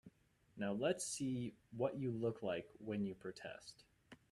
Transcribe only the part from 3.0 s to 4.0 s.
you protest.